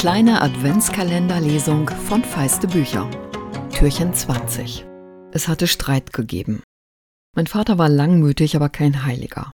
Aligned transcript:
kleine 0.00 0.40
Adventskalenderlesung 0.40 1.90
von 1.90 2.24
Feiste 2.24 2.66
Bücher. 2.66 3.10
Türchen 3.70 4.14
20. 4.14 4.86
Es 5.30 5.46
hatte 5.46 5.66
Streit 5.66 6.14
gegeben. 6.14 6.62
Mein 7.36 7.46
Vater 7.46 7.76
war 7.76 7.90
langmütig, 7.90 8.56
aber 8.56 8.70
kein 8.70 9.04
Heiliger. 9.04 9.52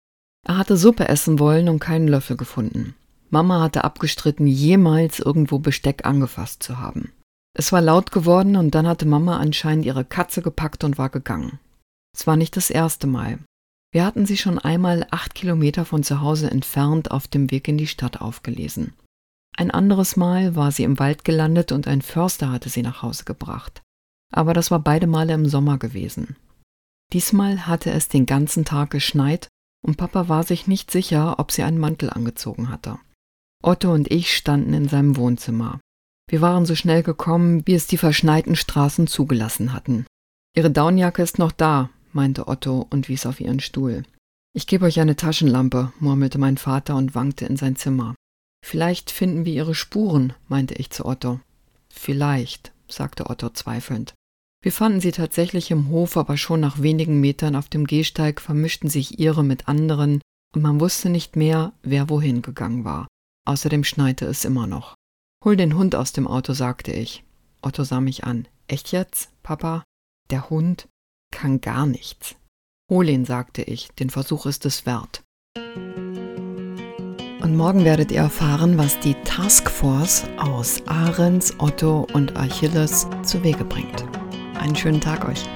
Er 0.47 0.59
hatte 0.59 0.77
Suppe 0.77 1.09
essen 1.09 1.39
wollen 1.39 1.67
und 1.67 1.79
keinen 1.79 2.07
Löffel 2.07 2.37
gefunden. 2.37 2.93
Mama 3.31 3.59
hatte 3.59 3.83
abgestritten, 3.83 4.45
jemals 4.45 5.19
irgendwo 5.19 5.57
Besteck 5.57 6.05
angefasst 6.05 6.61
zu 6.61 6.77
haben. 6.77 7.11
Es 7.57 7.71
war 7.71 7.81
laut 7.81 8.11
geworden 8.11 8.55
und 8.55 8.75
dann 8.75 8.85
hatte 8.85 9.07
Mama 9.07 9.39
anscheinend 9.39 9.85
ihre 9.85 10.05
Katze 10.05 10.43
gepackt 10.43 10.83
und 10.83 10.99
war 10.99 11.09
gegangen. 11.09 11.59
Es 12.15 12.27
war 12.27 12.37
nicht 12.37 12.55
das 12.55 12.69
erste 12.69 13.07
Mal. 13.07 13.39
Wir 13.91 14.05
hatten 14.05 14.27
sie 14.27 14.37
schon 14.37 14.59
einmal 14.59 15.07
acht 15.09 15.33
Kilometer 15.33 15.85
von 15.85 16.03
zu 16.03 16.21
Hause 16.21 16.51
entfernt 16.51 17.09
auf 17.09 17.27
dem 17.27 17.49
Weg 17.49 17.67
in 17.67 17.79
die 17.79 17.87
Stadt 17.87 18.21
aufgelesen. 18.21 18.93
Ein 19.57 19.71
anderes 19.71 20.17
Mal 20.17 20.55
war 20.55 20.71
sie 20.71 20.83
im 20.83 20.99
Wald 20.99 21.23
gelandet 21.23 21.71
und 21.71 21.87
ein 21.87 22.01
Förster 22.01 22.51
hatte 22.51 22.69
sie 22.69 22.81
nach 22.81 23.01
Hause 23.01 23.23
gebracht. 23.23 23.81
Aber 24.33 24.53
das 24.53 24.69
war 24.71 24.79
beide 24.79 25.07
Male 25.07 25.33
im 25.33 25.47
Sommer 25.47 25.77
gewesen. 25.77 26.35
Diesmal 27.13 27.67
hatte 27.67 27.91
es 27.91 28.09
den 28.09 28.25
ganzen 28.25 28.65
Tag 28.65 28.89
geschneit 28.89 29.47
und 29.85 29.97
Papa 29.97 30.27
war 30.27 30.43
sich 30.43 30.67
nicht 30.67 30.91
sicher, 30.91 31.39
ob 31.39 31.51
sie 31.51 31.63
einen 31.63 31.79
Mantel 31.79 32.09
angezogen 32.09 32.69
hatte. 32.69 32.99
Otto 33.63 33.93
und 33.93 34.11
ich 34.11 34.35
standen 34.35 34.73
in 34.73 34.89
seinem 34.89 35.15
Wohnzimmer. 35.15 35.79
Wir 36.27 36.41
waren 36.41 36.65
so 36.65 36.75
schnell 36.75 37.03
gekommen, 37.03 37.65
wie 37.65 37.75
es 37.75 37.87
die 37.87 37.97
verschneiten 37.97 38.55
Straßen 38.55 39.07
zugelassen 39.07 39.73
hatten. 39.73 40.05
Ihre 40.55 40.71
Daunenjacke 40.71 41.21
ist 41.21 41.37
noch 41.37 41.51
da, 41.51 41.89
meinte 42.13 42.47
Otto 42.47 42.87
und 42.89 43.09
wies 43.09 43.25
auf 43.25 43.39
ihren 43.39 43.59
Stuhl. 43.59 44.03
Ich 44.53 44.67
gebe 44.67 44.85
euch 44.85 44.99
eine 44.99 45.15
Taschenlampe, 45.15 45.93
murmelte 45.99 46.39
mein 46.39 46.57
Vater 46.57 46.95
und 46.95 47.13
wankte 47.13 47.45
in 47.45 47.57
sein 47.57 47.75
Zimmer. 47.75 48.15
Vielleicht 48.67 49.11
finden 49.11 49.45
wir 49.45 49.53
ihre 49.53 49.75
Spuren, 49.75 50.33
meinte 50.47 50.73
ich 50.73 50.89
zu 50.89 51.05
Otto. 51.05 51.39
Vielleicht, 51.87 52.73
sagte 52.87 53.29
Otto 53.29 53.49
zweifelnd. 53.49 54.15
Wir 54.63 54.71
fanden 54.71 55.01
sie 55.01 55.11
tatsächlich 55.11 55.69
im 55.69 55.89
Hof, 55.89 56.17
aber 56.17 56.35
schon 56.35 56.61
nach 56.61 56.81
wenigen 56.81 57.21
Metern 57.21 57.55
auf 57.55 57.69
dem 57.69 57.85
Gehsteig 57.85 58.41
vermischten 58.41 58.89
sich 58.89 59.19
ihre 59.19 59.43
mit 59.43 59.67
anderen, 59.67 60.19
und 60.55 60.63
man 60.63 60.79
wusste 60.79 61.11
nicht 61.11 61.35
mehr, 61.35 61.73
wer 61.83 62.09
wohin 62.09 62.41
gegangen 62.41 62.85
war. 62.85 63.05
Außerdem 63.47 63.83
schneite 63.83 64.25
es 64.25 64.45
immer 64.45 64.65
noch. 64.65 64.95
Hol 65.43 65.55
den 65.55 65.75
Hund 65.75 65.93
aus 65.93 66.11
dem 66.11 66.27
Auto, 66.27 66.53
sagte 66.53 66.91
ich. 66.91 67.23
Otto 67.61 67.83
sah 67.83 68.01
mich 68.01 68.23
an. 68.23 68.47
Echt 68.65 68.91
jetzt, 68.91 69.29
Papa? 69.43 69.83
Der 70.31 70.49
Hund 70.49 70.87
kann 71.31 71.61
gar 71.61 71.85
nichts. 71.85 72.35
Hol 72.89 73.07
ihn, 73.09 73.25
sagte 73.25 73.61
ich, 73.61 73.89
den 73.99 74.09
Versuch 74.09 74.47
ist 74.47 74.65
es 74.65 74.87
wert. 74.87 75.21
Und 77.45 77.57
morgen 77.57 77.85
werdet 77.85 78.11
ihr 78.11 78.21
erfahren, 78.21 78.75
was 78.79 78.99
die 79.01 79.13
Taskforce 79.23 80.23
aus 80.39 80.81
Ahrens, 80.87 81.53
Otto 81.59 82.07
und 82.13 82.35
Achilles 82.35 83.05
zu 83.21 83.43
Wege 83.43 83.63
bringt. 83.63 84.03
Einen 84.59 84.75
schönen 84.75 84.99
Tag 84.99 85.29
euch. 85.29 85.47